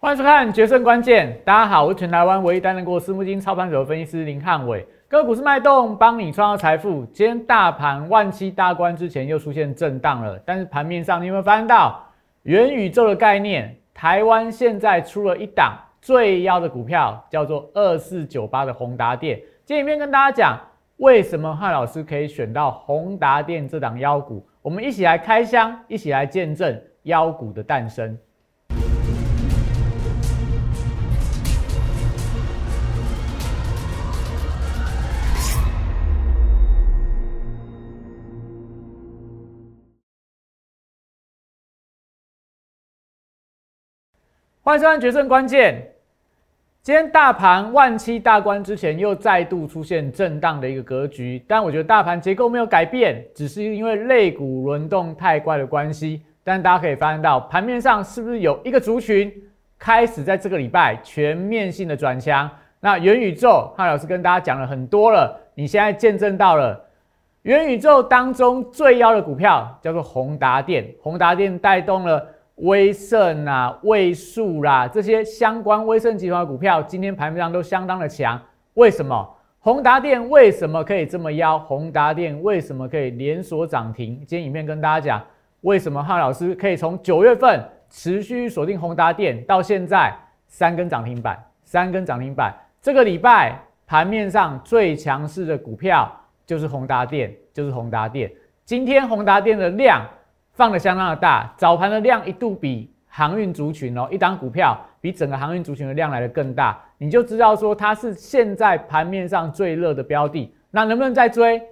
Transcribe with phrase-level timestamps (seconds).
[0.00, 4.86] 欢迎收看《决胜关键》，大家好，我是全台湾唯一担任过私募基金操盘手的分析师林汉伟。
[5.08, 7.04] 个股市脉动，帮你创造财富。
[7.06, 12.00] 今天大盘万七大关之前又出现震荡了，但是盘面上你有没有发现到
[12.44, 13.76] 元宇宙的概念？
[13.92, 19.36] 台湾现在出了一档最妖的股票，叫做二四九八的宏达电。
[19.64, 20.60] 今天影片跟大家讲，
[20.98, 24.46] 为什么汉老师可以选到宏达电这档妖股？
[24.62, 28.16] 我们一起来开箱，一起来见证妖股的诞生。
[44.68, 45.74] 欢迎收看《决胜关键》。
[46.82, 51.42] 今天大盘万七大关之前，又再度出现震荡的一个格局。
[51.48, 56.20] 但我觉得大盘结构没有改变，只是因为类股轮动太快的关系。
[56.44, 59.32] 但大家可以发现到，盘面上是不是有一个族群
[59.78, 62.50] 开始在这个礼拜全面性的转强？
[62.78, 66.78] 那元宇宙，汉老师跟大家讲了很多了，你现在见证到了
[67.40, 72.34] 元宇宙当中最妖的股票叫做宏达电，宏达电带动了。
[72.58, 78.40] 威盛啊、位数啦，这些相关威盛集团的股票，今天盘面上都相当的强。
[78.74, 79.34] 为什么？
[79.60, 81.58] 宏达电为什么可以这么妖？
[81.58, 84.16] 宏达电为什么可以连锁涨停？
[84.26, 85.24] 今天影片跟大家讲，
[85.60, 90.12] 为什么汉老师可以从九月份持续锁定宏达电，到现在
[90.46, 92.54] 三根涨停板，三根涨停板。
[92.80, 96.10] 这个礼拜盘面上最强势的股票
[96.46, 98.30] 就是宏达电，就是宏达电。
[98.64, 100.04] 今天宏达电的量。
[100.58, 110.52] 放的相当的大，早盘的量一度比航运族群哦，一档股票比整个航运族群的量来的更大，你就知道说它是现在盘面上最热的标的。
[110.72, 111.62] 那能不能再追？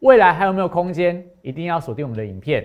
[0.00, 1.24] 未来还有没有空间？
[1.40, 2.62] 一定要锁定我们的影片。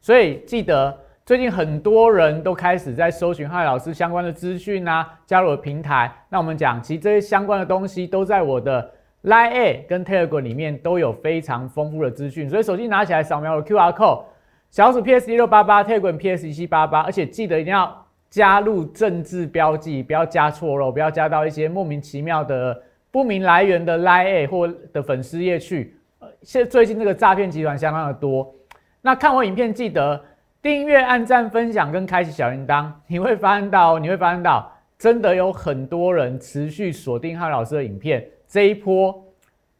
[0.00, 6.10] 所以记得最近很多人都开始在搜寻汉老师相关的资讯啊，加入平台。
[6.30, 8.90] 那我们讲，其实这些相关的东西都在我的
[9.24, 12.48] Line A 跟 Telegram 里面都有非常丰富的资讯。
[12.48, 14.22] 所以手机拿起来扫描我 QR code。
[14.70, 22.80] 小鼠 PS 一六八八，特滚 PS 一七八八，而且记得一定要加入政治标记，不要加错了，不要加到一些莫名其妙的
[23.10, 25.96] 不明来源的 lie 或的粉丝页去。
[26.18, 28.54] 呃，现最近这个诈骗集团相当的多。
[29.00, 30.22] 那看完影片记得
[30.60, 39.24] 订阅、按赞、分享跟开启小铃铛，你会发现到，你会发现到，真的有很多人持续锁定汉老师的影片，这一波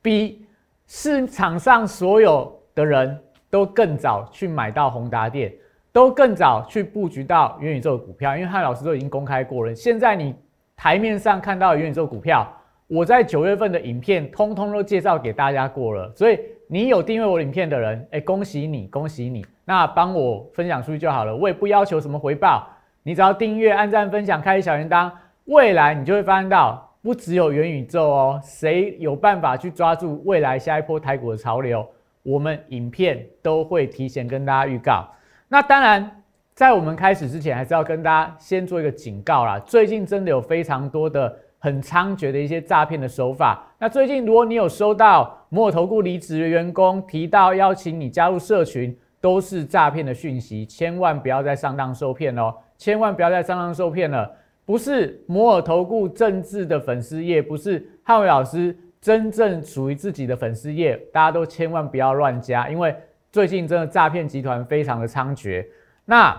[0.01, 0.47] 比
[0.87, 3.19] 市场上所有的人。
[3.51, 5.53] 都更早去买到宏达电，
[5.93, 9.75] 都更早去布局到元宇宙的股票，因为汉老师都已经公开过了。
[9.75, 10.35] 现在你
[10.77, 12.47] 台面上看到元宇宙股票，
[12.87, 16.13] 我在九月份的影片通通都介绍给大家过了。
[16.15, 16.39] 所以
[16.69, 19.45] 你有订阅我影片的人，哎，恭喜你，恭喜你！
[19.65, 22.69] 那帮我分享出去就好了，我也不要求什么回报，
[23.03, 25.11] 你只要订阅、按赞、分享、开小铃铛，
[25.47, 31.87] 未来你就会发现到，不只有元宇宙哦，谁有办法去抓住未来下一波台股的潮流？
[32.29, 35.09] 我们影片都会提前跟大家预告。
[35.49, 36.23] 那当然，
[36.53, 39.59] 在我们开始之前，还是要跟大家先做一个警告啦。
[39.61, 43.67] 最近真的有非常多的很猖獗的一些诈骗的手法。
[43.79, 52.55] 那最近如果你有收到摩尔投顾离职的员工提到邀请你加入社群，都是诈骗的讯息，千万不要再上当受骗哦！
[52.77, 54.31] 千万不要再上当受骗了。
[54.67, 58.77] 不是摩尔投顾政治的粉丝页，不是汉伟老师。
[59.01, 62.95] 真正属于自己的粉丝页，大家都千万不要乱加，因为
[63.31, 65.65] 最近真的诈骗集团非常的猖獗。
[66.05, 66.37] 那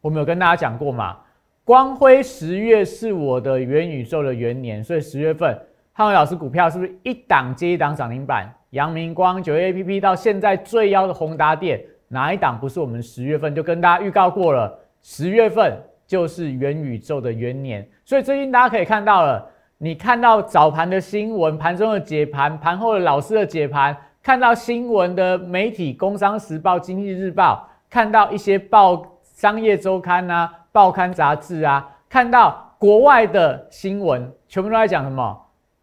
[0.00, 1.18] 我们有跟大家讲过嘛？
[1.64, 5.58] 光辉十月是我的元宇宙的元年，所以十月份
[5.92, 8.50] 汉伟老师股票是不是一档接一档涨停板？
[8.70, 14.78] 阳明光、九月 A P P 到现在最妖的宏达电，哪一档不是我们十月份就跟大家预告过了？
[15.02, 15.76] 十月份
[16.06, 19.50] 就是元宇宙的元年，所以最近大家可以看到了。
[19.78, 35.42] 你看到早盘的新闻，盘中的解盘，盘后的老师的解盘，看到新闻的媒体，《工商时报》《经济日报》，看到一些报商业周刊啊、报刊杂志啊，看到国外的新闻，全部都在讲什么？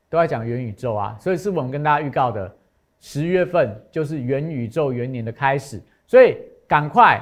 [0.10, 1.16] 都在讲元宇宙啊！
[1.20, 2.52] 所以是我们跟大家预告的，
[3.00, 6.36] 十月份就是元宇宙元年的开始，所以
[6.68, 7.22] 赶快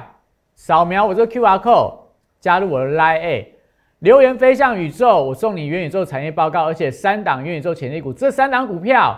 [0.54, 1.94] 扫描我这个 Q R code，
[2.40, 3.54] 加入我的 Line A。
[4.02, 9.16] 留言飞向宇宙，我送你元宇宙产业报告，而且三档元宇宙潜力股，这三档股票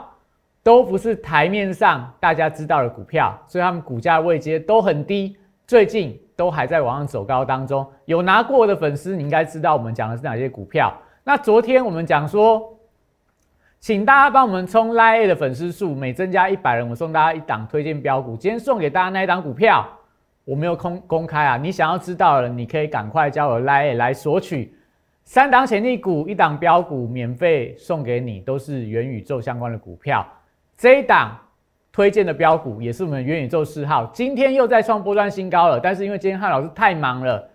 [0.62, 7.86] 都不是台面上大家知道的股票，所以他们股价位阶都很低，最近都还在往上走高当中。
[8.04, 10.92] 有拿过的粉丝，你应该知道我们讲的是哪些股票。
[11.24, 12.76] 那昨天我们讲说，
[13.80, 18.36] 请大家帮我们冲 Line A 的粉丝数，每增加一百人，我送大家一档推荐标股。
[18.36, 19.88] 今天送给大家那一档股票，
[20.44, 21.56] 我没有公公开啊。
[21.56, 24.74] 你想要知道了，你可以赶快加我 Line 来索取
[25.24, 30.26] 三档潜力股，一档标股免费送给你，都是元宇宙相关的股票。
[30.76, 31.38] 这一档
[31.92, 35.80] 推荐的标股也是我们元宇宙四号，今天又在创波段新高了。
[35.80, 37.48] 但是因为今天汉老师太忙了，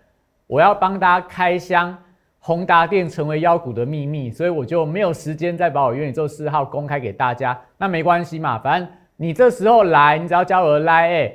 [0.46, 1.96] 我要帮大家开箱。
[2.42, 7.60] 宏达电成为妖股的秘密，所以我就没有时间再把我元宇宙四号公开给大家。
[7.76, 11.32] 那没关系嘛，反正你这时候来，你只要加我的 line，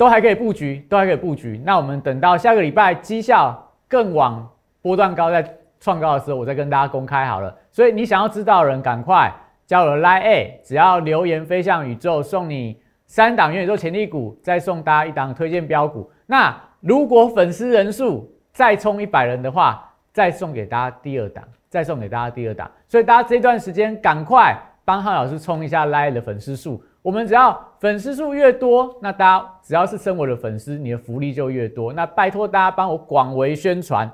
[0.00, 1.60] 都还可以布局，都还可以布局。
[1.62, 4.50] 那我们等到下个礼拜绩效更往
[4.80, 5.46] 波段高、再
[5.78, 7.54] 创高的时候，我再跟大家公开好了。
[7.70, 9.30] 所以你想要知道的人，赶快
[9.66, 16.10] 加我的 line，只要留言飞向宇宙，送你三档元宇宙潜力股，再送大家一档推荐标股。
[16.24, 26.82] 那如果粉丝人数再冲一百人的话，再送给大家第二档，再送给大家第二档，所以大家这段时间赶快帮汉老师冲一下 Live 的粉丝数。
[27.02, 31.92] 我们只要粉丝数越多，那大家只要是生我的粉丝，你的福利就越多。
[31.92, 34.10] 那拜托大家帮我广为宣传。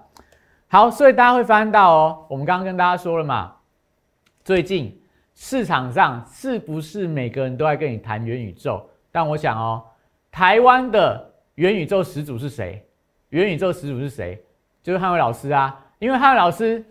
[0.68, 3.54] 好，所以大家会发现到哦，我们刚刚跟大家说了嘛，
[4.44, 5.00] 最近
[5.34, 8.84] 市场上是不是每个人都在跟你谈元宇宙？
[9.10, 9.82] 但我想哦，
[10.30, 12.84] 台湾的元宇宙始祖是谁？
[13.30, 14.40] 元宇宙始祖是谁？
[14.82, 15.82] 就是汉伟老师啊。
[15.98, 16.84] 因为汉老师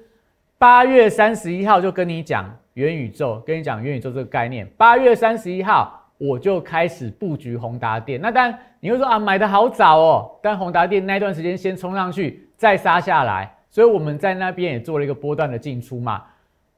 [0.57, 4.67] 八月三十一号就跟你讲元宇宙，跟你讲元宇宙这个概念。
[4.77, 8.21] 八月三十一号我就开始布局宏达电。
[8.21, 10.31] 那当然你会说啊，买的好早哦。
[10.43, 16.23] 但宏达电那段时间先冲上去，再杀下来，所以我们在那边也做了一个波段的进出嘛。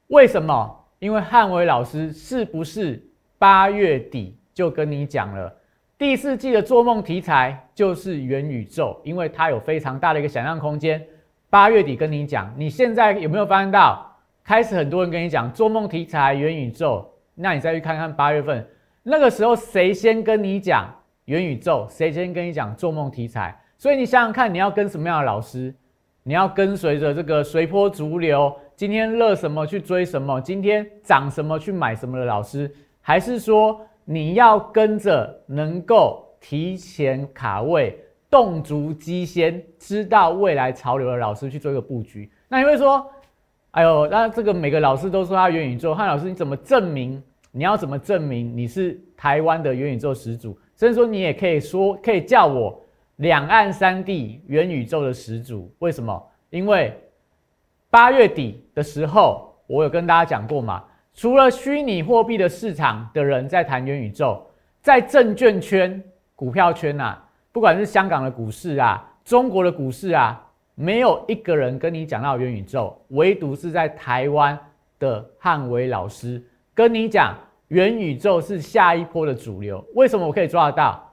[0.08, 0.86] 为什么？
[1.00, 3.04] 因为汉伟老师是不是
[3.38, 5.56] 八月底就跟你讲了
[5.96, 11.04] 第四季的做梦题材就是元宇宙，因为它有非常大的一个想象空间。
[11.50, 14.07] 八月底跟你讲，你现在有没有发现到，
[14.48, 17.06] 开始很多人跟你讲做梦题材、元宇宙？
[17.36, 18.66] 那你再去看看八月份
[19.04, 20.90] 那个时候，谁先跟你讲
[21.26, 21.86] 元宇宙？
[21.90, 23.54] 谁先跟你讲做梦题材？
[23.78, 25.76] 所以你想想看，你要跟什么样的老师？
[26.24, 38.00] 你要跟随着这个随波逐流，今天热什么去追什么，今天涨什么去买什么的老师，还是说你要跟着能够提前卡位？
[38.30, 42.30] 动足机先，知道未来潮流的老师去做一个布局。
[42.50, 43.06] 那你会说，
[43.72, 47.22] 哎呦，那这个每个老师都说他元宇宙，汉老师你怎么证明？
[47.52, 50.58] 你要怎么证明你是台湾的元宇宙始祖？
[50.76, 52.80] 甚至说你也可以说，可以叫我
[53.18, 55.74] 两岸三地元宇宙的始祖。
[55.80, 56.24] 为什么？
[56.50, 56.96] 因为
[57.90, 60.84] 八月底的时候，我有跟大家讲过嘛，
[61.14, 64.46] 除了虚拟货币的市场的人在谈元宇宙，
[64.82, 66.04] 在证券圈、
[66.36, 67.18] 股票圈呐。
[67.52, 70.47] 不管是香港的股市啊，中国的股市啊，
[70.80, 74.56] 没有一个人跟你讲到元宇宙，唯独是在台湾
[75.00, 76.40] 的汉伟老师
[76.76, 77.36] 跟你讲
[77.70, 79.84] 元宇宙是下一波的主流。
[79.96, 81.12] 为什么我可以抓得到？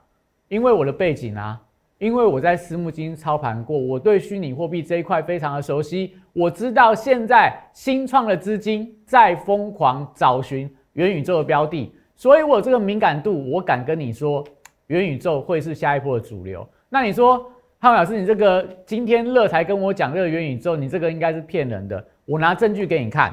[0.49, 1.59] 因为我的背景啊，
[1.97, 6.13] 因为我在私募基金操盘过，我对虚拟货币这一块非常的熟悉。
[6.31, 14.43] 我知道现在新创的资金在疯狂找寻元宇宙的标的，所以我这个敏感度，我敢跟你说。
[14.87, 16.63] 元宇宙会是下一波的主流。
[16.89, 22.03] 那你说，汉老师，你这个今天乐才跟我讲这个元宇宙，你这个应该是骗人的。
[22.25, 23.31] 我拿证据给你看，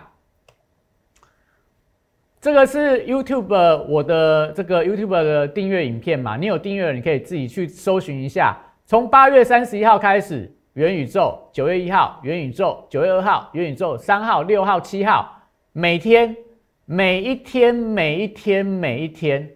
[2.38, 6.36] 这个是 YouTube 我的这个 YouTube 的订阅影片嘛？
[6.36, 8.58] 你有订阅，你可以自己去搜寻一下。
[8.84, 15.40] 从八月三十一号开始，元宇宙；九月一号，元宇宙；九月二号，元宇宙；三号、六号、七号，
[15.72, 16.36] 每天、
[16.84, 19.48] 每一天、每一天、每一天。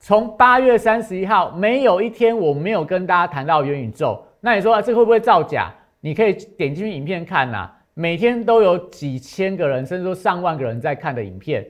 [0.00, 4.20] 从八月三十一号，没有一天我没有跟大家谈到元宇宙。
[4.44, 5.72] 那你说啊这会不会造假？
[6.00, 11.64] 你可以点进去影片看呐，每天都有几千个人，甚至说上万个人在看的影片。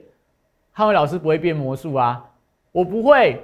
[0.71, 2.25] 汉伟老师不会变魔术啊，
[2.71, 3.39] 我不会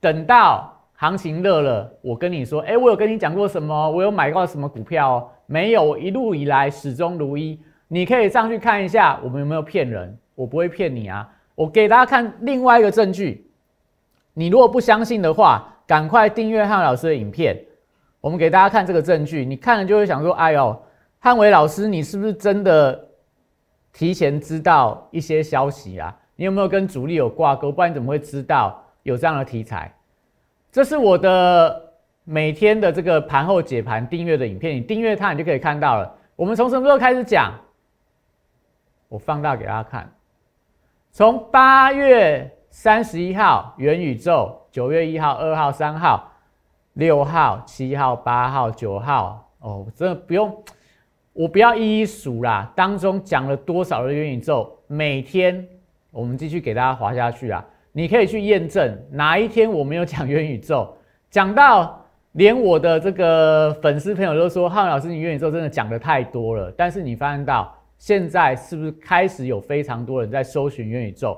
[0.00, 3.90] 等到行情热了，我跟你说，哎，我有跟你讲过什么？
[3.90, 5.16] 我有买过什么股票？
[5.16, 7.60] 哦没有，我一路以来始终如一。
[7.88, 10.16] 你可以上去看一下，我们有没有骗人？
[10.34, 11.28] 我不会骗你啊。
[11.54, 13.46] 我给大家看另外一个证据。
[14.32, 17.62] 你如果不相信的话，赶快订阅汉老师的影片。
[18.24, 20.82] 我们给大家看这个证据，你看了就会想说：“哎呦，
[21.18, 23.06] 汉伟老师，你是不是真的
[23.92, 26.16] 提前知道一些消息啊？
[26.34, 27.70] 你有没有跟主力有挂钩？
[27.70, 29.94] 不然你怎么会知道有这样的题材？”
[30.72, 31.92] 这是我的
[32.24, 36.10] 每天的这个盘后解盘订阅的影片，你订阅它，你就可以看到了。
[36.34, 37.52] 我们从什么时候开始讲？
[39.10, 40.10] 我放大给大家看，
[41.12, 42.50] 从八月。
[42.76, 46.28] 三十一号元宇宙，九月一号、二号、三号、
[46.94, 50.54] 六号、七号、八号、九号，哦，真的不用，
[51.32, 52.72] 我不要一一数啦。
[52.74, 54.68] 当中讲了多少的元宇宙？
[54.86, 55.66] 每天
[56.10, 60.96] 我们继续给大家划下去啊，你可以去验证哪一天我没有讲元宇宙。
[61.30, 62.00] 讲到
[62.32, 66.72] 连我的这个粉丝朋友都说，汉老师你元宇宙真的讲的太多了。
[66.76, 71.36] 但是你发现到现在是不是开始有非常多人在搜寻元宇宙？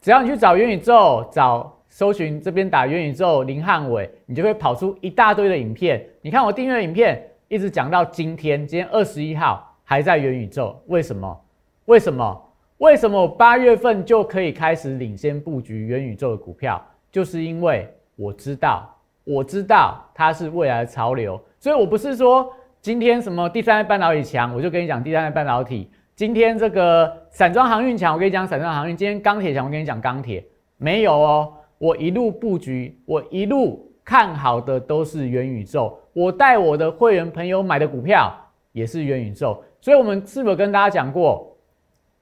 [0.00, 6.04] 只要你去找元宇宙，找搜寻这边打元宇宙林汉伟，你就会跑出一大堆的影片。
[6.22, 11.40] 你看我订阅影片，一直讲到今天，今天二十一号还在元宇宙，为什么？
[11.84, 12.52] 为什么？
[12.78, 16.84] 为什么我八月份就可以开始领先布局元宇宙的股票？
[17.12, 25.88] 就是因为我知道，我知道它是未来的潮流，所以我不是说今天什么第三代半导体强，我就跟你讲第三代半导体。
[26.16, 28.96] 今天这个散装航运强，我跟你讲散装航运。
[28.96, 30.44] 今天钢铁强，我跟你讲钢铁。
[30.76, 31.52] 没有哦，
[31.84, 36.00] 我一路布局，我一路看好的都是元宇宙。
[36.14, 38.34] 我带我的会员朋友买的股票
[38.72, 39.62] 也是元宇宙。
[39.82, 41.54] 所以，我们是否有跟大家讲过？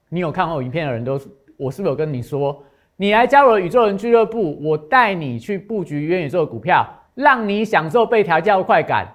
[0.09, 1.13] 你有看过影片的人都，
[1.55, 2.61] 我是不是有跟你说，
[2.97, 9.07] 你来加入了宇宙人俱乐部，我带你去布局元宇宙的股票，让你享受被调教的快感。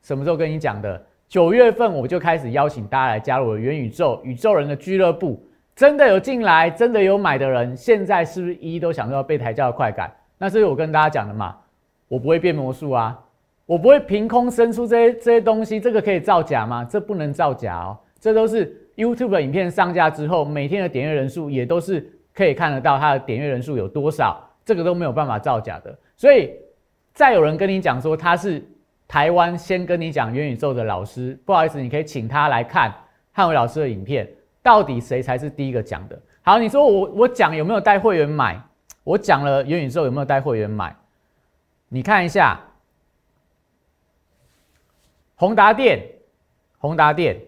[0.00, 1.04] 什么时候跟你讲的？
[1.28, 10.12] 九月份我就开始邀请大家来加入了元宇宙宇宙人的俱乐部，真的有进来，真的有买的人，现在是不是一都享受到被抬轿的快感？
[10.38, 11.56] 那这是我跟大家讲的嘛，
[12.08, 13.18] 我不会变魔术啊，
[13.66, 16.84] 我不会凭空生出这些这些东西，这个可以造假吗？
[16.84, 25.96] 这不能造假哦，这都是 YouTube 的影片上架之后，每天的点阅人数也都是可以看得到它的点阅人数有多少，这个都没有办法造假的。
[26.16, 26.52] 所以
[27.14, 28.62] 再有人跟你讲说他是。
[29.08, 32.90] 台湾先跟你讲元宇宙的老师，不好意思，你可以请他来看
[33.30, 34.26] 汉伟老师的影片，
[34.62, 36.18] 到底谁才是第一个讲的？
[36.42, 38.60] 好，你说我我讲有没有带会员买？
[39.04, 40.94] 我讲了元宇宙有没有带会员买？
[41.88, 42.60] 你看一下，
[45.34, 46.00] 宏达电，
[46.78, 47.38] 宏达电，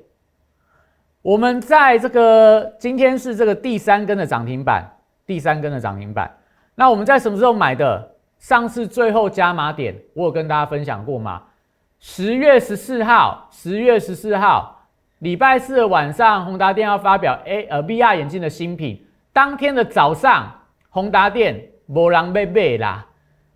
[1.23, 6.30] 我们在这个今天是这个第三根的涨停板，第三根的涨停板。
[6.75, 8.11] 那我们在什么时候买的？
[8.40, 11.44] 上次最后加码点，我有跟大家分享过吗？
[11.99, 14.83] 十月十四号，十月十四号，
[15.21, 19.06] 礼拜四的晚上，宏达电要发表 A 呃 VR 眼镜的新品。
[19.33, 20.52] 当天的早上，
[20.90, 23.06] 宏达电没人被卖啦，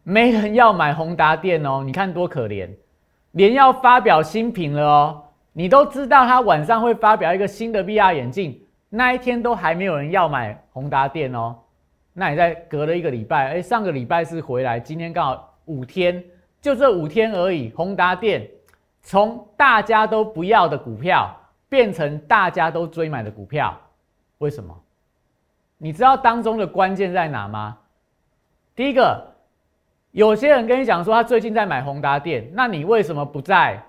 [0.02, 1.82] 没人要买宏达电哦。
[1.84, 2.68] 你看多可怜，
[3.32, 5.24] 连要发表新品了哦。
[5.52, 11.56] 你都知道他晚上会发表一个新的 VR 眼镜，那一天都还没有人要买宏达电哦。
[12.12, 16.24] 那你在隔了一个礼拜，哎，上个礼拜是回来，今天刚好五天。
[16.60, 18.44] 就这五天而已，宏达电
[19.00, 21.32] 从大家都不要的股票
[21.68, 23.78] 变成大家都追买的股票，
[24.38, 24.78] 为什么？
[25.76, 27.78] 你知道当中的关键在哪吗？
[28.74, 29.34] 第一个，
[30.12, 33.82] 有些人跟你讲说他最近在买宏达电，那你为什么不在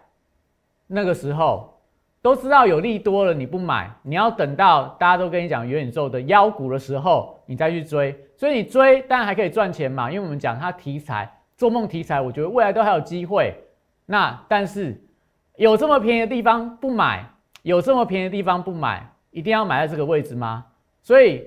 [0.87, 1.75] 那个时候？
[2.21, 8.13] 都知道有利多了，你不买，你要等到大家都跟你讲元宇宙的妖股的时候，你再去追。
[8.35, 11.33] 所以你追当然还可以赚钱嘛，因为我们讲它题材。
[11.55, 13.53] 做梦题材，我觉得未来都还有机会。
[14.05, 15.01] 那但是
[15.55, 17.25] 有这么便宜的地方不买，
[17.61, 20.65] 有这么便宜的地方不买，一定要买在这个位置吗？
[21.01, 21.43] 所以，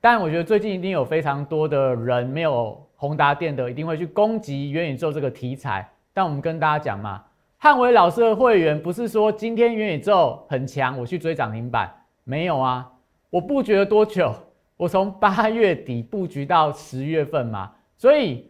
[0.00, 5.88] 但我觉得最近一定有非常多的人没有宏达电的，一定会去攻击元宇宙这个题材。
[6.12, 7.24] 但我们跟大家讲嘛，
[7.58, 11.92] 汉伟老师的会员不是说今天元宇宙很强，我去追涨停板，
[12.24, 12.90] 没有啊。
[13.30, 14.34] 我布局了多久？
[14.76, 18.48] 我从八月底布局到十月份嘛，所以。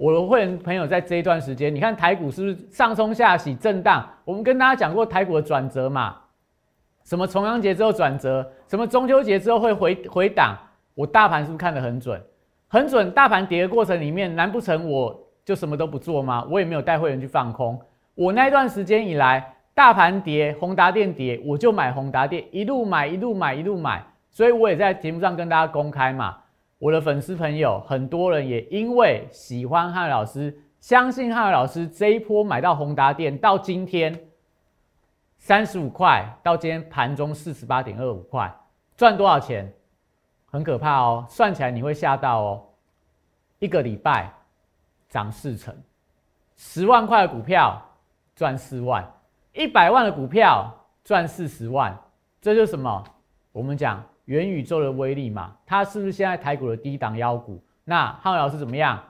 [0.00, 4.08] 我的会员朋友在这一段时间，你看台股是不是上冲下洗震荡？
[4.24, 6.16] 我们跟大家讲过台股的转折嘛，
[7.04, 10.56] 什么重阳节之后转折，什么中秋节之后会回回档。
[10.94, 12.18] 我大盘是不是看得很准？
[12.66, 13.10] 很准。
[13.10, 15.14] 大盘跌的过程里面，难不成我
[15.44, 16.46] 就什么都不做吗？
[16.48, 17.78] 我也没有带会员去放空。
[18.14, 24.02] 我那段时间以来，大盘跌，宏达电跌，我就买宏达电，一路买一路买一路买。
[24.30, 26.38] 所以我也在节目上跟大家公开嘛。
[26.80, 34.18] 我的粉丝朋友很多人也因为喜欢汉老师，相信汉老师这一波买到宏达电，到今天
[35.36, 38.50] 三十五块，到今天盘中四十八点二五块，
[38.96, 39.70] 赚多少钱？
[40.46, 42.64] 很可怕哦，算起来你会吓到哦。
[43.58, 44.32] 一个礼拜
[45.06, 45.76] 涨四成，
[46.56, 47.78] 十万块的股票
[48.34, 49.06] 赚四万，
[49.52, 51.94] 一百万的股票赚四十万，
[52.40, 53.04] 这就是什么？
[53.52, 54.02] 我们讲。
[54.30, 57.60] 元宇宙的威力嘛，它是不是现在台股的低档妖股？
[57.82, 59.02] 那汉伟老师怎么样？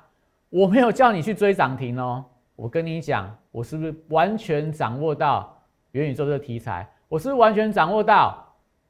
[0.49, 2.25] 我没有叫你去追涨停哦，
[2.57, 6.89] 我跟你讲，我是不是完全掌握到元宇宙这个题材？
[7.07, 8.43] 我是不是完全掌握到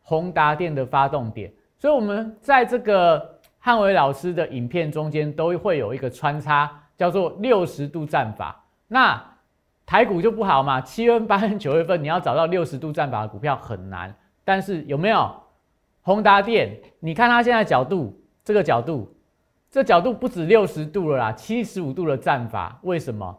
[0.02, 1.52] 宏达电的发动点？
[1.76, 8.64] 所以，我们在这个汉伟老师的影片中间都会有一个穿插，叫做六十度战法。
[8.86, 9.20] 那
[9.84, 14.14] 台股就不好嘛，七月份、八月份、九月份，你要找到六十度战法的股票很难。
[14.44, 15.28] 但是有没有？
[16.02, 19.12] 宏达电，你看它现在角度，这个角度，
[19.70, 22.78] 这角度不止六十度了啦，七十五度的战法。
[22.82, 23.38] 为什么？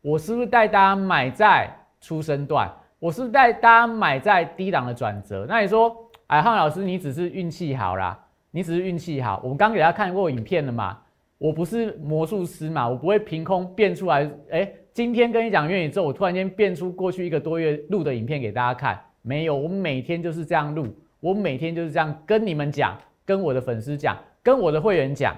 [0.00, 2.70] 我是不是带大家买在出生段？
[2.98, 5.46] 我是不是带大家买在低档的转折？
[5.48, 8.18] 那你说，哎，汉老师，你只是运气好啦，
[8.50, 9.40] 你只是运气好。
[9.42, 10.98] 我们刚给大家看过影片了嘛？
[11.38, 14.30] 我不是魔术师嘛，我不会凭空变出来。
[14.50, 20.86] 哎，今天跟你讲元宇宙，我突然间变出过去一个多月录的影片给大家看，没有，我每天就是这样录，
[21.22, 25.36] 我每天就是这样跟你们讲，跟我的粉丝讲，跟我的会员讲。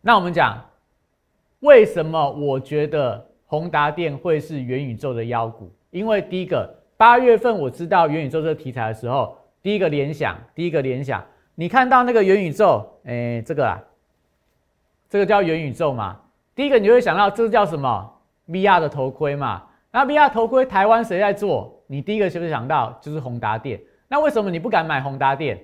[0.00, 0.60] 那我们讲，
[1.60, 5.72] 为什么我觉得宏达电会是元宇宙的妖股？
[5.90, 11.24] 因为第一个，八月份我知道元宇宙这个题材的时候，第一个联想，第一个联想，
[11.54, 13.80] 你看到那个元宇宙，哎，这个啊，
[15.08, 16.20] 这个叫元宇宙嘛？
[16.56, 18.12] 第一个你就会想到，这个叫什么
[18.48, 19.62] ？VR 的头盔嘛？
[19.92, 21.80] 那 VR 头盔台湾谁在做？
[21.86, 23.80] 你第一个是不是想到就是宏达电？
[24.14, 25.60] 那为什么你不敢买宏达电？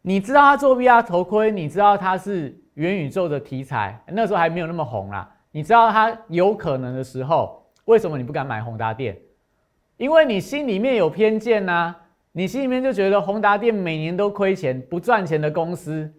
[0.00, 2.58] 你知道他做 VR 头盔，你知道他是。
[2.74, 5.30] 元宇宙的题材那时候还没有那么红啦。
[5.52, 9.16] 你知道它有可能的时候，为什么你不敢买宏达电？
[9.96, 11.94] 因为你心里面有偏见呐，
[12.32, 16.12] 你心里面就觉得宏达电每年都亏钱、不赚钱的公司，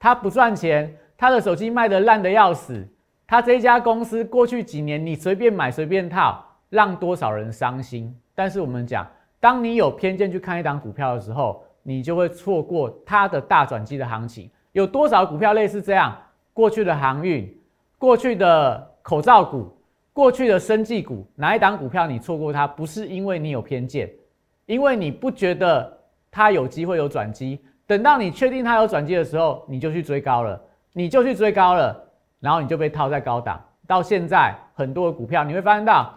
[0.00, 2.88] 它不赚钱，它的手机卖的烂的要死，
[3.26, 8.18] 它这家公司过去几年你随便买随便套，让多少人伤心。
[8.34, 9.06] 但是我们讲，
[9.40, 14.48] 当你有偏见去看一档股票的时候，你就会错过它的大转机的行情。
[14.72, 16.16] 有多少股票类似这样？
[16.52, 17.50] 过去的航运、
[17.96, 19.74] 过去的口罩股、
[20.12, 22.66] 过去的生技股，哪一档股票你错过它？
[22.66, 24.10] 不是因为你有偏见，
[24.66, 25.98] 因为你不觉得
[26.30, 27.58] 它有机会有转机。
[27.86, 30.60] 等到你确定它有转机的时候，你就去追高了，
[30.92, 31.98] 你就去追高了，
[32.40, 33.58] 然后你就被套在高档。
[33.86, 36.12] 到现在很多的股票，你会发现到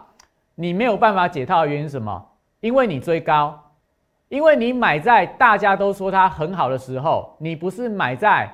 [0.54, 2.24] 你没有办法解套的原因是什么？
[2.64, 3.60] 因为你追高。
[4.30, 8.50] 因为你买在大家都说它很好的时候，你不是买在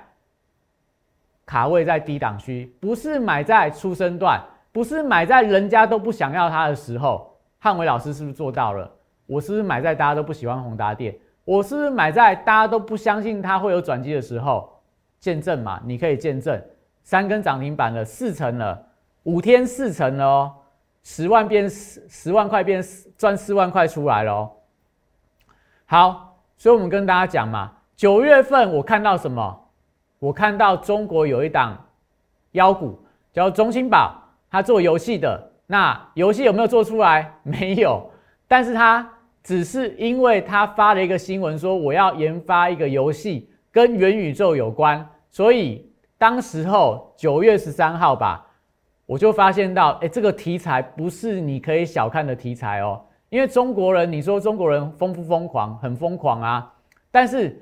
[1.46, 7.38] 卡位在低档区，不是买在出生段，不是买在人家都不想要它的时候。
[7.60, 8.90] 汉伟老师是不是做到了？
[9.26, 11.16] 我是不是买在大家都不喜欢宏达电？
[11.44, 14.68] 我是不是买在大家都不相信它会有转机的时候？
[15.20, 16.60] 见证嘛，你可以见证，
[17.04, 18.86] 三根涨停板了，四成了，
[19.22, 20.52] 五天四成了哦，
[21.02, 22.82] 十万变十十万块变
[23.16, 24.50] 赚四万块出来了。
[25.86, 29.68] 好，所以我们跟大家讲嘛，九月份我看到什么？
[30.18, 31.86] 我看到中国有一档
[32.52, 35.50] 妖股叫中兴宝，它做游戏的。
[35.66, 37.32] 那游戏有没有做出来？
[37.42, 38.10] 没有，
[38.46, 39.08] 但是它
[39.42, 48.46] 只是因为它发了一个新闻说我要研发一个游戏跟元宇宙有关，所以当时候九月十三号吧，
[49.10, 53.04] 我就发现到，哎，这个题材不是你可以小看的题材哦。
[53.28, 55.76] 因为中国人，你说中国人疯不疯狂？
[55.78, 56.72] 很疯狂啊！
[57.10, 57.60] 但是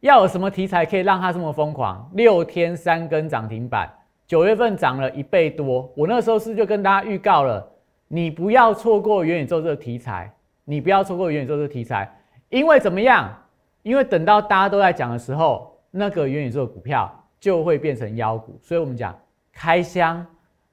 [0.00, 2.06] 要有什么题材可以让他这么疯狂？
[2.12, 3.90] 六天三根涨停板，
[4.26, 5.90] 九月份涨了一倍多。
[5.96, 7.66] 我那时候是就跟大家预告了，
[8.06, 10.30] 你不要错过元宇宙这个题材，
[10.66, 12.14] 你不要错过元宇宙这个题材，
[12.50, 13.34] 因为怎么样？
[13.82, 17.10] 因为等到大家都在讲的时候，那个元宇宙的股票
[17.40, 18.60] 就会变成妖股。
[18.62, 19.18] 所以我们讲
[19.50, 20.26] 开箱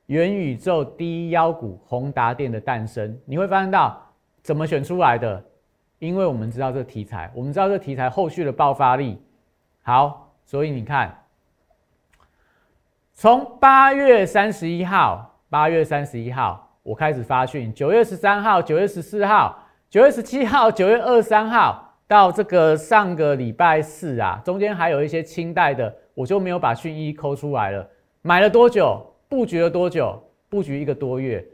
[0.07, 4.03] 元宇宙第一妖股宏达电的诞生，你会发现到。
[4.43, 5.43] 怎么选出来的？
[5.99, 9.21] 因为我们知道这个题材，我们知道这个题材后续的爆发力
[9.81, 11.13] 好，所以你看，
[13.13, 27.85] 从八月三十一号，八月三十一号我开始发讯，九月十三号、九月十四号、九月十七号、九月二十三号，到这个上个礼拜四啊，中间还有一些清代的，我就没有把讯一抠出来了。
[28.21, 29.05] 买了多久？
[29.29, 30.21] 布局了多久？
[30.49, 31.45] 布局一个多月，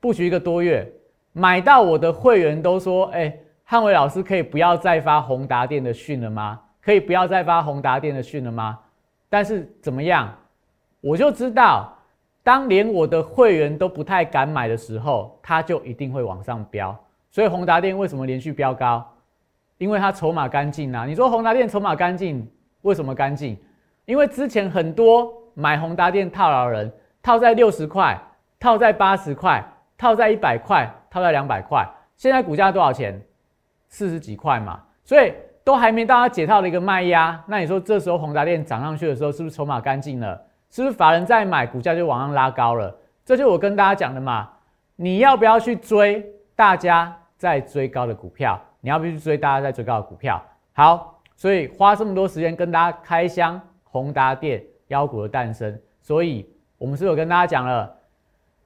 [0.00, 0.90] 布局一个多月。
[1.32, 6.60] 买到我的会员都说：“哎，汉伟老师可以不要再发宏达电的讯了吗？
[6.82, 8.78] 可以不要再发宏达电的讯了吗？”
[9.28, 10.32] 但是怎么样，
[11.00, 11.96] 我就知道，
[12.42, 16.96] 当连我的会员都不太敢买的时候，它就一定会往上飙。
[17.30, 19.04] 所以宏达电为什么连续飙高？
[19.78, 21.04] 因为它筹码干净啊！
[21.04, 22.48] 你说宏达电筹码干净，
[22.82, 23.56] 为什么干净？
[24.04, 26.92] 因为之前很多买宏达电套牢人，
[27.24, 28.16] 套在六十块，
[28.60, 29.64] 套在八十块，
[29.98, 30.88] 套在一百块。
[31.10, 33.22] 套在两百块，现在股价多少钱？
[33.86, 35.32] 四十几块嘛，所以
[35.62, 37.40] 都还没到它解套的一个卖压。
[37.46, 40.42] 那你说这时候宏达电涨上去的时候，是不是筹码干净了？
[40.70, 42.92] 是不是法人在买，股价就往上拉高了？
[43.24, 44.50] 这就我跟大家讲的嘛。
[44.96, 48.60] 你要不要去追大家在追高的股票？
[48.80, 50.42] 你要不要去追大家在追高的股票？
[50.72, 55.80] 好，所以花这么多时间跟大家开箱宏达电妖股的诞生。
[56.00, 56.44] 所以
[56.84, 57.90] 我们是有跟大家讲了，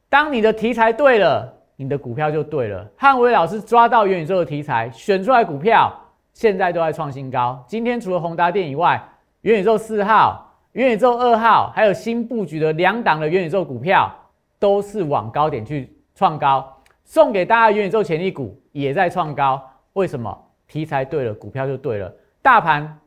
[0.09, 1.55] 当你的题材对了。
[1.81, 2.85] 你的股票就对了。
[2.97, 5.97] 汉威老师抓到元宇宙的题材，选出来股票，
[6.33, 7.65] 现在都在创新高。
[7.69, 9.01] 今天除了宏达电以外，
[9.43, 14.13] 元宇宙四号、元宇宙二号，还有新布局的两档的元宇宙股票，
[14.59, 16.69] 都是往高点去创高。
[17.05, 20.37] 送给大家元宇宙潜力股也在创高，为什么？
[20.67, 22.13] 题材对了，股票就对了。
[22.43, 22.99] 大盘，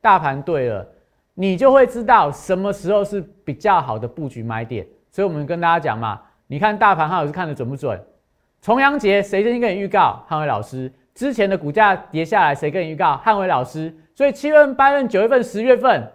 [0.00, 0.86] 大盘对了，
[1.34, 4.86] 你就会知道什么时候是比较好的布局买点。
[5.10, 8.00] 所以，我们跟大家讲嘛，你看大盘，汉伟是看的准不准？
[8.60, 10.24] 重阳节谁先跟你预告？
[10.26, 10.92] 汉伟老师。
[11.14, 13.16] 之前的股价跌下来，谁跟你预告？
[13.18, 13.94] 汉伟老师。
[14.14, 16.10] 所以七月份、八月份、九月份、十月份，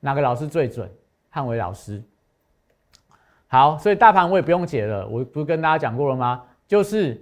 [0.00, 0.90] 哪个老师最准？
[1.28, 2.02] 汉伟老师。
[3.46, 6.42] 好，所以大盘我也不用解了，我不是跟大家讲过了吗？
[6.66, 7.20] 就是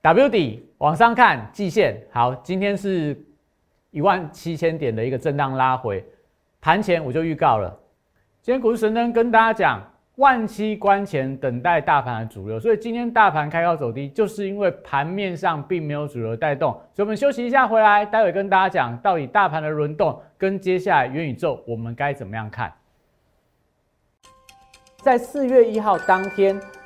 [0.00, 2.00] W 底往上看季线。
[2.10, 3.16] 好，今天是
[3.90, 6.04] 一万七千点的一个震荡拉回，
[6.64, 7.78] 盘前我就预告了。
[8.40, 9.82] 今天股市神灯跟大家讲，
[10.16, 16.72] 万七关前等待大盘的主流，所以今天大盘开高走低，就是因为盘面上并没有主流带动。
[16.94, 22.72] 所以我们休息一下，回来待会跟大家讲，到底大盘的轮动跟接下来元宇宙我们该怎么样看。
[25.02, 26.58] 在四月一号当天，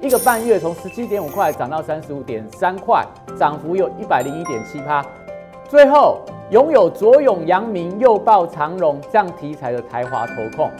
[0.00, 3.04] 一个半月从十七点五块涨到三十五点三块，
[3.36, 5.04] 涨幅有一百零一点七趴。
[5.68, 10.70] 最后拥有左永阳明、右抱长荣这样题材的台华投控，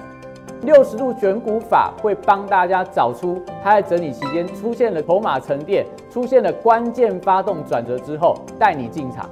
[0.63, 9.29] 六十度选股法会帮大家找出它在整理期间出现了筹码沉淀，出现了关键发动转折之后，带你进场。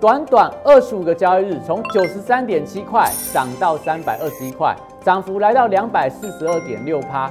[0.00, 7.30] 短短二十五个交易日，从九十三点七块涨到三百二十一块，涨幅来到两百四十二点六趴。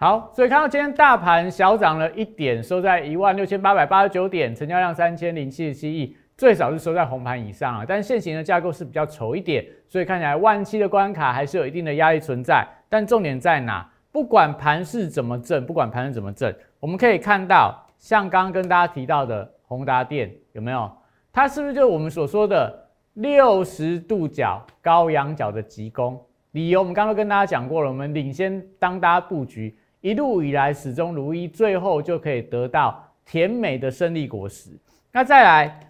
[0.00, 7.84] 好，所以看到今天大盘小涨了一点，收在一万六千八百八十九点，成交量三千零七十七亿，最少是收在红盘以上啊。
[7.86, 12.66] 但现行的架构是比较丑一点，所以看起来万七的关卡还是有一定的压力存在。
[12.88, 13.86] 但重点在哪？
[14.10, 19.52] 不管盘势怎么震，不管盘势怎么震，我们可以看到，像刚刚跟大家提到的。
[19.70, 20.90] 宏达电有没有？
[21.30, 26.20] 它是不是就我们所说的六十度角高仰角的急攻？
[26.50, 34.70] 理由我们刚刚跟大家讲过了，我们领先当大家布局，一路以来始终如一，最后就可以得到甜美的胜利果实。
[35.12, 35.80] 那再来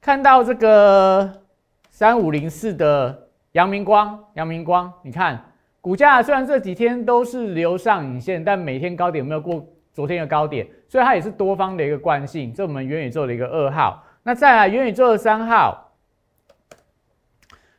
[0.00, 1.42] 看到这个
[1.90, 5.42] 三五零四的阳明光，阳明光，你看
[5.80, 9.64] 股价虽然这几天都是留上影线，但每天高点有没有过？
[9.94, 12.52] 昨天的高点，所以它也是多方的一个惯性。
[12.52, 15.90] 这我们元宇宙的一个二号，那再来元宇宙的三号，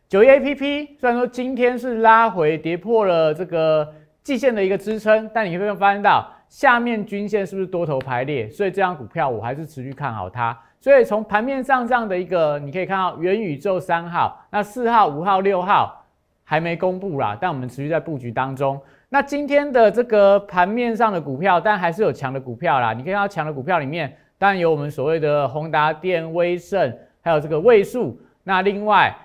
[0.09, 0.97] 九一 A P P。
[0.99, 3.93] 虽然说今天是拉回跌破了这个
[4.27, 8.49] 季线的一个支撑，但你会发现到下面均线是不是多头排列？
[8.49, 10.59] 所以这张股票我还是持续看好它。
[10.81, 16.05] 所以从盘面上这样的一个，你可以看到元宇宙三号，那四号、五号、六号
[16.43, 18.77] 还没公布啦，但我们持续在布局当中。
[19.07, 22.91] 那今天的这个盘面上的股票，但还是有强的股票啦。
[22.91, 28.19] 你可以看到强的股票里面，当然有我们所谓的宏达电、威盛，还有这个位数。
[28.43, 29.15] 那另外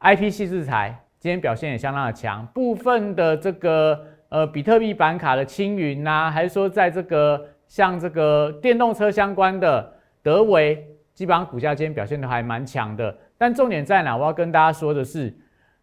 [0.00, 2.46] ，IP 系制裁今天表现也相当的强。
[2.54, 13.16] 部分的这个呃比特币板卡的青云呐，还是说在这个像这个电动车相关的德维，基本上股价今天表现的还蛮强的。
[13.36, 14.16] 但重点在哪？
[14.16, 15.36] 我要跟大家说的是，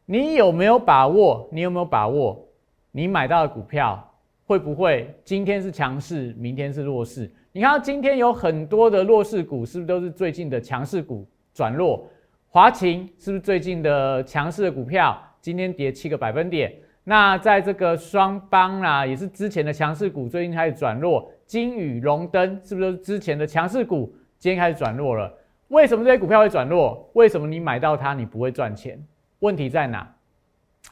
[0.06, 1.50] 你有没有把握？
[1.52, 2.48] 你有没有把握？
[2.92, 4.02] 你买到的股票
[4.46, 7.30] 会不会今天是强势，明天是弱势？
[7.52, 12.08] 你看今天有很多的弱势股，是不是都是最近的强势股转弱？
[12.48, 15.22] 华勤是不是最近的强势的股票？
[15.42, 16.74] 今天跌七个百分点。
[17.10, 21.32] 那在这个双邦啊，也是之前的强势股，最近开始转弱。
[21.46, 25.34] 金宇龙灯是不是之前的强势股，今天开始转弱了？
[25.70, 27.10] 为什么这些股票会转弱？
[27.14, 29.02] 为什么你买到它你不会赚钱？
[29.40, 30.06] 问题在哪？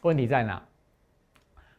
[0.04, 0.64] 问题在哪？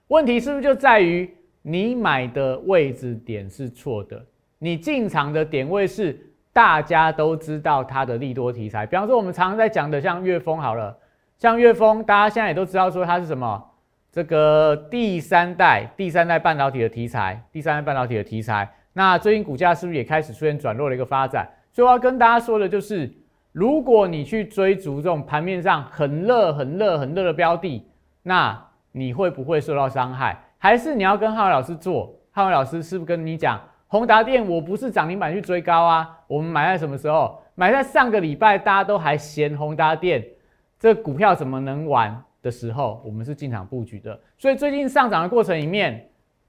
[0.08, 4.22] 问题是不是就在于你买的位置点是错的？
[4.58, 10.94] 你进场的点位是大家都知道它的利多题材，比方说我们常常在讲的像岳峰好了，
[11.38, 13.72] 像岳峰，大家现在也都知道说它是什么，
[14.16, 18.66] 这个第三代第三代半导体的题材，第三代半导体的题材。
[18.94, 21.46] 那最近股价是不是也开始出现转弱的一个发展？
[21.70, 23.12] 所以我要跟大家说的就是，
[23.52, 27.86] 如果你去追逐这种盘面上很热、很热、很热的标的，
[28.22, 28.58] 那
[28.92, 30.34] 你会不会受到伤害？
[30.56, 32.18] 还是你要跟浩伟老师做？
[32.30, 36.20] 浩伟老师是不是跟你讲，宏达电我不是涨停板去追高啊？
[36.26, 37.38] 我们买在什么时候？
[37.54, 40.24] 买在上个礼拜大家都还嫌宏达电
[40.78, 44.18] 这股票怎么能玩的时候，我们是进场布局的。
[44.38, 46.08] 所以最近上涨的过程里面。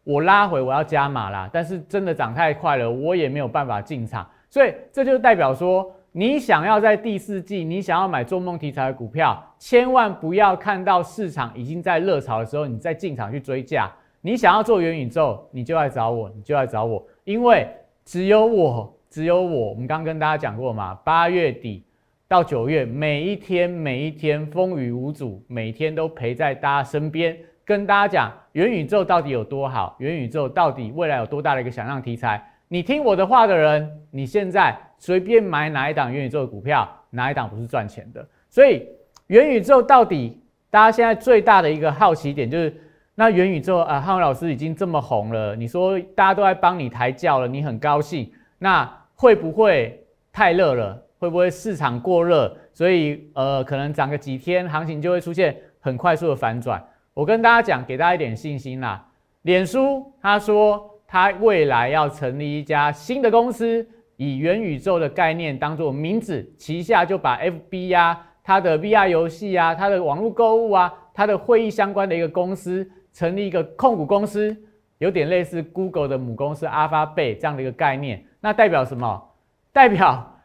[0.10, 13.92] 我拉回，我要加码啦，但是真的涨太快了，我也没有办法进场，所以这就代表说，你想要在第四季，你想要买做梦题材的股票，千万不要看到市场已经在热潮的时候，你再进场去追价。
[14.22, 17.68] 你想要做元宇宙，你就来找我，你就来找我，因为
[18.06, 21.84] 只有我，只有我，我们刚跟大家讲过嘛，八月底
[22.30, 27.38] 到九月，每一天每一天风雨无阻，每天都陪在大家身边。
[27.64, 32.46] 跟大家讲元宇宙到底有多好，元宇宙到底未来有多大的一个想象题材？
[32.68, 38.28] 你听我的话的人，你现在随便买哪一档元宇宙的股票，哪一档不是赚钱的？
[38.50, 38.86] 所以
[39.28, 42.76] 元宇宙到底，大家现在最大的一个好奇点就是，
[43.16, 51.07] 那元宇宙啊，汉文老师已经这么红了，你说大家都在帮你抬轿了，你很高兴，那会不会太热了？
[51.20, 52.56] 会不会市场过热？
[52.74, 56.84] 所以呃，可能涨个几天，行情就会出现很快速的反转？
[57.14, 59.04] 我跟大家讲，给大家一点信心啦。
[59.42, 74.56] 脸书他说，他未来要成立一家新的公司，以元宇宙的概念当做名字，旗下就把 FB 呀、它的 VR 游戏啊、它的网络购物啊、它的会议相关的一个公司，成立一个控股公司，
[75.00, 78.24] 有点类似 Google 的母公司 Alphabet 这样的一个概念。
[78.40, 79.24] 那代表什么？
[79.72, 80.37] 代表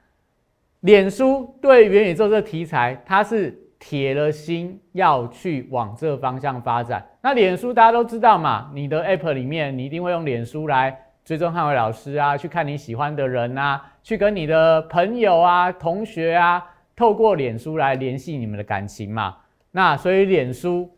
[0.82, 3.58] 脸书对元宇宙这个题材，它是。
[3.84, 7.04] 铁了心要去往这方向发展。
[7.20, 16.64] 那脸书大家都知道嘛，你的 App 里面你一定会用脸书来追踪汉伟老师啊，去看你喜欢的人啊，去跟你的朋友啊、同学啊，
[16.94, 19.36] 透过脸书来联系你们的感情嘛。
[19.72, 20.88] 那所以脸书，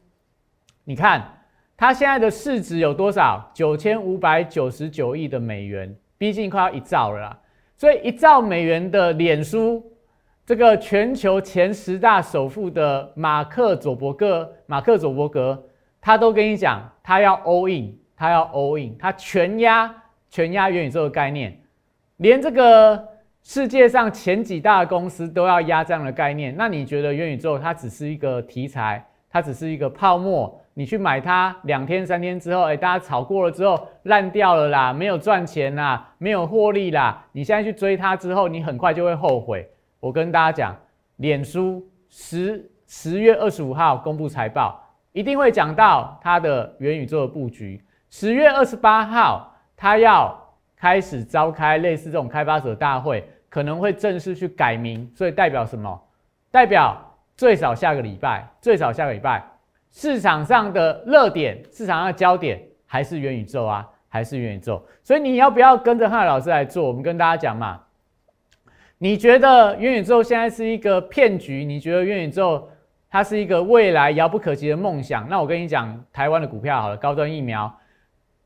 [0.85, 1.27] 你看
[1.79, 3.51] 它现在的市值有多少？
[3.55, 7.39] 九千五百九十九亿的美元，毕竟快要一兆了啦。
[7.77, 9.85] 所以一兆美元的脸书。
[10.47, 15.65] 这个全球前十大首富的马克·佐伯格，马克·佐伯格，
[16.03, 19.91] 他都跟你讲，他要 all in，他要 all in，他全压
[20.29, 21.59] 全压元宇宙的概念，
[22.19, 23.09] 连这个
[23.43, 26.55] 世界上前几大公司都要压这样的概念。
[26.55, 30.61] 那你觉得元宇宙它只是一个题材，它只是一个泡沫？
[30.75, 37.25] 你去买它两天三天之后，哎，大家炒过了之后烂掉了啦，没有赚钱啦，没有获利啦。
[37.33, 39.69] 你现在去追它之后，你很快就会后悔。
[40.01, 40.77] 我跟大家讲，
[41.17, 44.79] 脸书十十月二十五号公布财报，
[45.13, 47.83] 一定会讲到它的元宇宙的布局。
[48.11, 50.37] 十月二十八号，它要
[50.77, 56.01] 开始召开类似这种开发者大会，可能会正式去改名，所以代表什么？
[56.51, 56.97] 代表
[57.37, 59.43] 最少下个礼拜，最少下个礼拜，
[59.95, 64.85] 市场上的热点，市场上的焦点还是元宇宙啊，还是元宇宙。
[65.05, 66.85] 所以你要不要跟着汉老师来做？
[66.87, 67.81] 我们跟大家讲嘛。
[68.99, 71.65] 你觉得元宇宙现在是一个骗局？
[71.65, 72.69] 你觉得元宇宙
[73.09, 75.29] 它是一个未来遥不可及的梦想？
[75.29, 77.73] 那我跟你讲，台湾的股票好了，高端疫苗，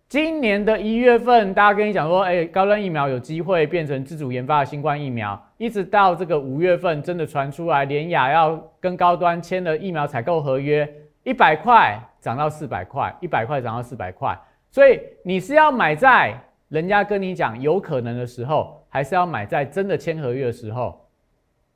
[0.06, 10.86] 今年的一月份，大家跟你讲说，哎，高端疫苗有机会变成自主研发的新冠疫苗，一直到这个五月份，真的传出来，联雅要跟高端签了疫苗采购合约，
[11.28, 14.34] 一百块涨到四百块，一百块涨到四百块，
[14.70, 16.34] 所以你是要买在
[16.68, 18.76] 人家跟你讲有可能的时候。
[18.90, 21.06] 还是要买在真的签合约的时候，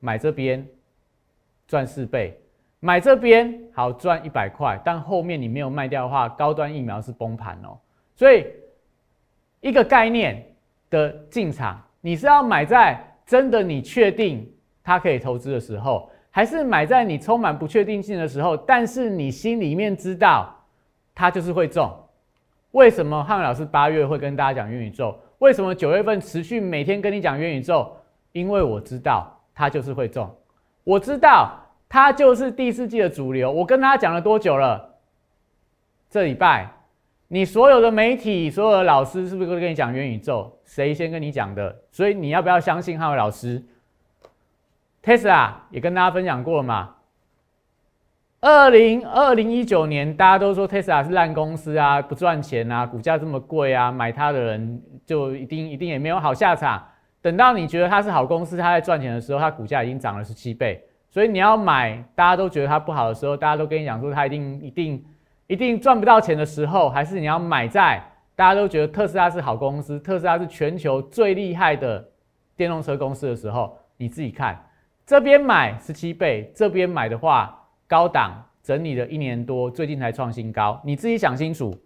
[0.01, 0.67] 买这边
[1.69, 2.35] 赚四倍，
[2.81, 7.79] 买这边好赚一百块，但后面你没有卖掉的话，高端疫苗是崩盘哦。
[8.17, 8.47] 所以
[9.61, 10.43] 一个概念
[10.89, 14.51] 的进场，你是要买在真的你确定
[14.83, 18.57] 它可以投资的时候，还是买在你充满不确定性的时候？
[18.57, 20.53] 但是你心里面知道
[21.15, 21.89] 它就是会中。
[22.73, 25.15] 为什么汉伟老师八月会跟大家讲元宇宙？
[25.39, 27.87] 为什么九月份持续每天跟你讲元宇宙？
[28.33, 30.35] 因为我知道它就是会中，
[30.85, 31.53] 我知道
[31.87, 33.53] 它就是第四季的主流。
[33.53, 34.95] 我跟大家讲了多久了？
[36.09, 36.71] 这礼拜，
[37.29, 40.51] 你所有的媒体、所有的老师是不是都跟你讲元宇宙？
[40.65, 41.77] 谁先跟你讲的？
[41.91, 43.63] 所以你要不要相信汉伟老师
[45.03, 46.95] ？Tesla 也跟大家分享过了嘛？
[48.41, 56.83] 二零二零一九年，大家都说 Tesla 是烂公司啊，不赚钱啊，股价这么贵啊，买它的人就一定一定也没有好下场。
[57.21, 60.85] 等到你觉得它是好公司，它在赚钱的时候，它股价已经涨了十七倍。
[61.09, 65.05] 所以你要买，大家都觉得它不好的时候，大家都跟你讲说它一定一定
[65.47, 68.03] 一定赚不到钱的时候，还是你要买在
[68.35, 72.05] 大家都觉得特斯拉是好公司，特斯拉是全球最厉害的
[72.57, 74.61] 电动车公司的时候，你自己看
[75.13, 81.79] 这边买十七倍，这边买的话高档整理了一年多，最近才创新高，你自己想清楚。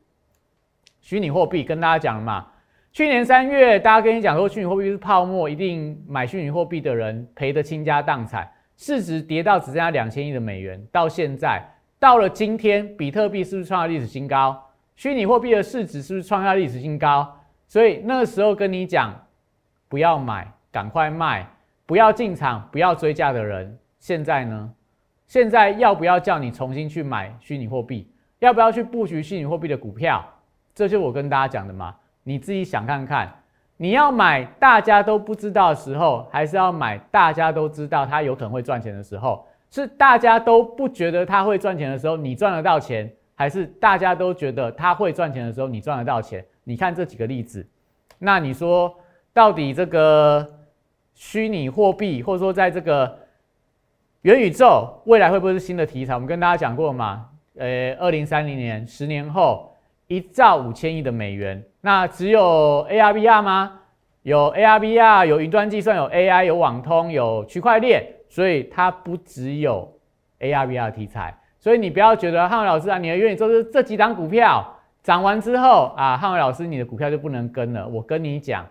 [1.01, 2.47] 虚拟货币跟大家讲了嘛，
[2.93, 10.81] 去年三月大家跟你讲说虚拟货币是泡沫，一定买虚拟货币的人赔得倾家荡产，市值跌到只剩下两千亿的美元。
[10.93, 11.61] 到现在
[11.99, 14.57] 到了今天，比特币是不是创下历史新高？
[14.95, 17.37] 虚拟货币的市值是不是创下历史新高？
[17.67, 19.13] 所以那时候跟你讲
[19.89, 21.45] 不要买，赶快卖，
[21.87, 24.73] 不要进场，不要追价的人，现在呢？
[25.27, 28.11] 现在要不要叫你重新去买虚拟货币？
[28.41, 30.25] 要不要去布局虚拟货币的股票？
[30.75, 33.33] 这就我跟大家讲的嘛，你自己想看看，
[33.77, 39.47] 你要买大家都不知道的时候，还是要买大家都知道它有可能会赚钱的时候？
[39.71, 46.45] 是大家都不觉得它会赚钱的时候，你赚得到钱，还是大家都觉得它会赚钱的时候，你赚得到钱？
[46.63, 47.67] 你看这几个例子，
[48.19, 48.95] 那你说
[49.33, 50.49] 到底这个
[51.17, 53.19] 虚拟货币，或者说在这个
[54.23, 56.15] 元宇宙未来会不会是新的题材？
[56.15, 57.27] 我们跟大家讲过嘛，
[57.59, 59.73] 呃，二零三零年，十年后。
[60.09, 63.81] 一兆五千亿的美元，那只有 ARVR 吗？
[64.23, 69.93] 有 ARVR，有云端计算，有 AI，有网通，有区块链，所以它不只有
[70.39, 71.37] ARVR 题材。
[71.59, 74.65] 所以你不要觉得汉伟老师啊，你的元宇宙是这几档股票
[75.03, 77.89] 涨完之后啊，汉伟老师你的股票就不能跟了。
[77.89, 78.65] 我跟你讲，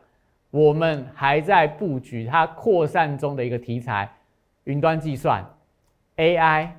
[0.55, 4.09] 我们还在布局它扩散中的一个题材，
[4.63, 5.45] 云端计算、
[6.15, 6.69] AI、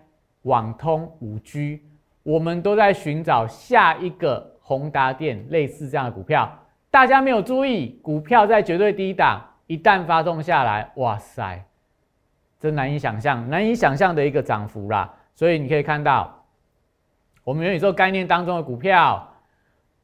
[0.44, 1.82] 网通、五 G。
[2.22, 6.50] 我们都在寻找下一个宏达电类似这样的股票，
[6.90, 11.62] 大家没有注意，股票在绝对低档，一旦发动下来，哇塞，
[12.58, 15.14] 真难以想象，难以想象的一个涨幅啦。
[15.34, 16.46] 所以你可以看到，
[17.44, 19.34] 我们元宇宙概念当中的股票，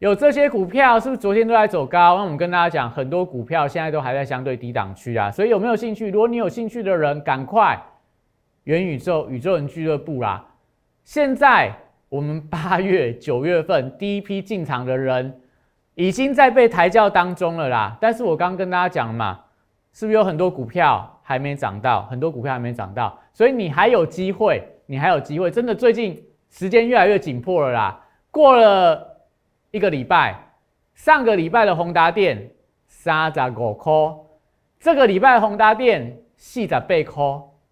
[0.03, 2.17] 有这些股票是不是昨天都在走高？
[2.17, 5.31] 那我们跟大家讲，很多股票现在都还在相对低档区啊。
[5.31, 6.11] 所以有没有兴趣？
[6.11, 7.81] 如果你有兴趣的人，赶快
[8.65, 10.45] 元宇宙宇宙人俱乐部啦，
[11.05, 11.73] 现在。
[12.09, 15.41] 我们八月、九月份第一批进场的人，
[15.95, 17.97] 已经在被抬轿当中了啦。
[18.03, 19.41] 但是我刚跟大家讲嘛，
[19.95, 22.03] 是不是有很多股票还没涨到？
[22.11, 25.51] 很多股票还没涨到，所以你还有机会，你还有机会。
[25.51, 27.99] 真的，最近时间越来越紧迫了啦。
[28.31, 29.12] 过了
[29.73, 30.37] 一个礼拜，
[30.95, 32.51] 上个礼拜的宏达电
[32.87, 33.91] 三十五块，
[34.79, 37.25] 这个礼拜的宏达电四十八块，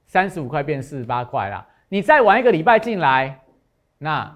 [0.06, 1.66] 三十五块变四十八块啦。
[1.90, 3.38] 你再晚一个礼拜进来。
[3.98, 4.34] 那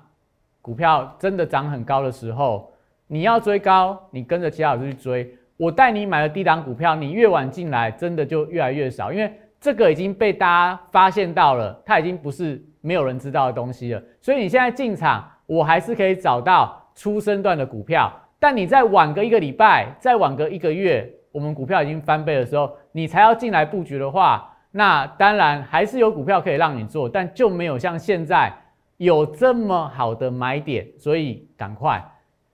[0.61, 2.71] 股票真的涨很高的时候，
[3.07, 5.35] 你要追高，你跟着其他老师去追。
[5.57, 14.03] 我带你买了低档股票，你越晚进来，真的就越来越少，因为这个已经被大家发现到了，它已经不是没有人知道的东西了。
[14.21, 18.13] 所以你现在进场，我还是可以找到出生段的股票。
[18.39, 28.53] 但你再晚个一个礼拜，再晚个一个月，我们股票已经翻倍的时候，你才要进来布局的话，那当然还是有股票可以让你做，但就没有像现在。
[28.97, 32.03] 有这么好的买点，所以赶快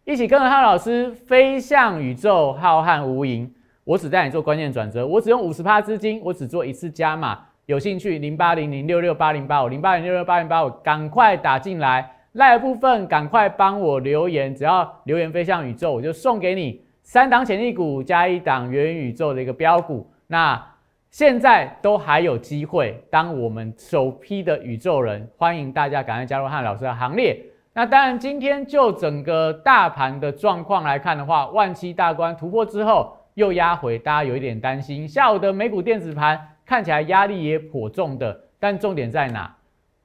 [0.07, 3.47] 一起跟着汉老师飞向宇宙浩瀚无垠。
[3.85, 7.39] 我只带你做关键转折，我只用五十趴资金，我只做一次加码。
[7.67, 12.11] 有兴趣零八零零六六八零八五零八零六六八零八五，赶快打进来。
[12.33, 20.11] 赖部分赶快帮我留言，只要留言飞向宇宙，我就送给你三档潜力股加一档元宇宙的一个标股。
[20.27, 20.67] 那。
[21.13, 27.37] 现在都还有机会，当我们首批的宇宙人，欢迎大家赶快加入汉老师的行列。
[27.73, 35.09] 那当然，今天就整个大盘的状况来看的话，万七大关突破之后又压回，大家有一点担心。
[35.09, 39.53] 下午的美股电子盘看起来压力也颇重的，但重点在哪？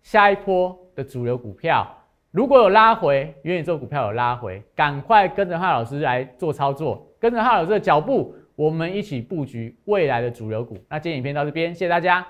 [0.02, 1.88] 下一波的主流股票
[2.36, 8.36] 如果有拉回，元宇宙股票有拉回，赶快跟着汉老师来做操作，跟着汉老师的脚步。
[8.58, 10.76] 我们一起布局未来的主流股。
[10.90, 12.28] 那今天影片到这边，谢谢大家。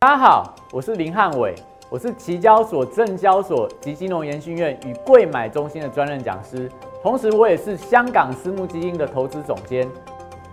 [0.00, 1.54] 大家好，我是林汉伟，
[1.88, 6.70] 我是期交所、证交所及金融研训院与贵买中心的专任讲师，
[7.02, 9.88] 同时我也是香港私募基金的投资总监，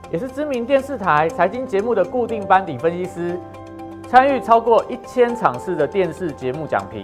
[0.09, 3.37] 也是知名电视台财经节目的固定班底分析师，
[4.07, 7.03] 参与超过一千场次的电视节目讲评。